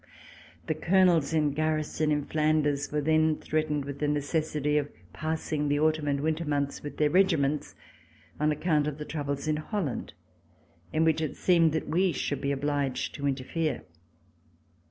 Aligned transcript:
The 0.65 0.73
Colonels 0.73 1.31
in 1.31 1.51
garrison 1.51 2.11
in 2.11 2.25
Flanders 2.25 2.91
were 2.91 3.01
then 3.01 3.37
threatened 3.37 3.85
with 3.85 3.99
the 3.99 4.07
necessity 4.07 4.79
of 4.79 4.89
passing 5.13 5.69
the 5.69 5.79
autumn 5.79 6.07
and 6.07 6.21
winter 6.21 6.43
months 6.43 6.81
with 6.81 6.97
their 6.97 7.11
regiments, 7.11 7.75
on 8.39 8.51
account 8.51 8.87
of 8.87 8.97
the 8.97 9.05
troubles 9.05 9.47
in 9.47 9.57
Holland, 9.57 10.13
in 10.91 11.03
which 11.05 11.21
it 11.21 11.35
seemed 11.37 11.71
that 11.73 11.87
we 11.87 12.13
should 12.13 12.41
be 12.41 12.51
obliged 12.51 13.13
to 13.13 13.27
interfere. 13.27 13.83